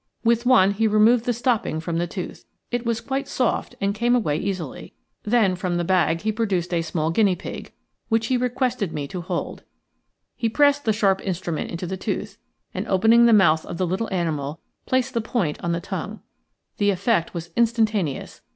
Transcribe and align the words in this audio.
With 0.23 0.47
one 0.47 0.71
he 0.71 0.87
removed 0.87 1.25
the 1.25 1.31
stopping 1.31 1.79
from 1.79 1.99
the 1.99 2.07
tooth. 2.07 2.43
It 2.71 2.87
was 2.87 2.99
quite 3.01 3.27
soft 3.27 3.75
and 3.79 3.93
came 3.93 4.15
away 4.15 4.35
easily. 4.37 4.93
Then 5.21 5.55
from 5.55 5.77
the 5.77 5.83
bag 5.83 6.21
he 6.21 6.31
produced 6.31 6.73
a 6.73 6.81
small 6.81 7.11
guinea 7.11 7.35
pig, 7.35 7.71
which 8.09 8.25
he 8.25 8.35
requested 8.35 8.93
me 8.93 9.07
to 9.09 9.21
hold. 9.21 9.61
He 10.35 10.49
pressed 10.49 10.85
the 10.85 10.91
sharp 10.91 11.21
instrument 11.21 11.69
into 11.69 11.85
the 11.85 11.97
tooth, 11.97 12.39
and 12.73 12.87
opening 12.87 13.27
the 13.27 13.31
mouth 13.31 13.63
of 13.63 13.77
the 13.77 13.85
little 13.85 14.11
animal 14.11 14.59
placed 14.87 15.13
the 15.13 15.21
point 15.21 15.63
on 15.63 15.71
the 15.71 15.79
tongue. 15.79 16.21
The 16.77 16.89
effect 16.89 17.35
was 17.35 17.51
instantaneous. 17.55 18.41